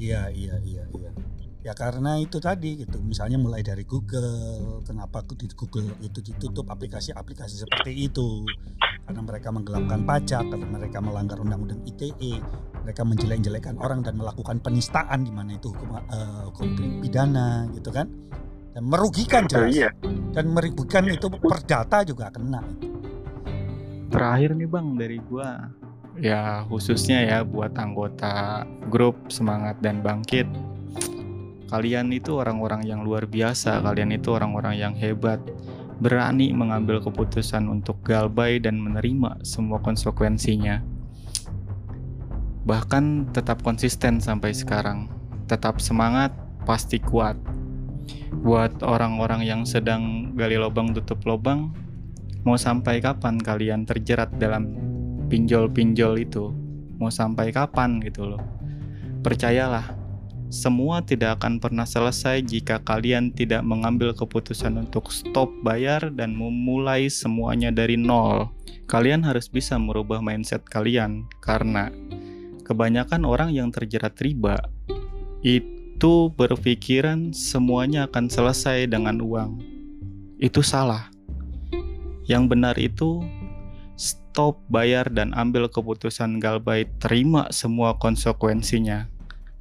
[0.00, 0.71] iya, iya, iya.
[1.62, 2.98] Ya karena itu tadi gitu.
[2.98, 8.42] Misalnya mulai dari Google, kenapa di Google itu ditutup aplikasi-aplikasi seperti itu?
[9.06, 12.42] Karena mereka menggelapkan pajak, karena mereka melanggar undang-undang ITE,
[12.82, 18.10] mereka menjelek-jelekan orang dan melakukan penistaan di mana itu hukum, eh, hukum pidana gitu kan?
[18.74, 19.70] Dan merugikan Oh, jelas.
[19.76, 19.90] iya
[20.32, 22.58] Dan merugikan itu perdata juga kena.
[24.12, 25.72] terakhir nih bang dari gua
[26.20, 28.60] ya khususnya ya buat anggota
[28.92, 30.44] grup semangat dan bangkit
[31.72, 33.80] kalian itu orang-orang yang luar biasa.
[33.80, 35.40] Kalian itu orang-orang yang hebat.
[36.04, 40.84] Berani mengambil keputusan untuk galbay dan menerima semua konsekuensinya.
[42.68, 45.08] Bahkan tetap konsisten sampai sekarang.
[45.48, 46.36] Tetap semangat
[46.68, 47.40] pasti kuat.
[48.44, 51.72] Buat orang-orang yang sedang gali lubang tutup lubang
[52.44, 54.76] mau sampai kapan kalian terjerat dalam
[55.32, 56.52] pinjol-pinjol itu?
[57.00, 58.42] Mau sampai kapan gitu loh?
[59.22, 60.01] Percayalah
[60.52, 67.08] semua tidak akan pernah selesai jika kalian tidak mengambil keputusan untuk stop bayar dan memulai
[67.08, 68.52] semuanya dari nol.
[68.84, 71.88] Kalian harus bisa merubah mindset kalian karena
[72.68, 74.60] kebanyakan orang yang terjerat riba
[75.40, 79.56] itu berpikiran semuanya akan selesai dengan uang.
[80.36, 81.08] Itu salah.
[82.28, 83.24] Yang benar itu
[83.96, 89.11] stop bayar dan ambil keputusan galbay terima semua konsekuensinya.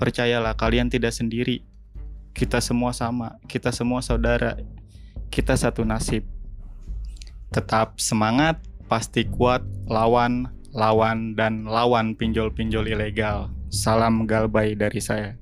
[0.01, 1.61] Percayalah kalian tidak sendiri.
[2.33, 4.57] Kita semua sama, kita semua saudara.
[5.29, 6.25] Kita satu nasib.
[7.53, 8.57] Tetap semangat,
[8.89, 13.53] pasti kuat, lawan, lawan dan lawan pinjol-pinjol ilegal.
[13.69, 15.37] Salam galbay dari saya.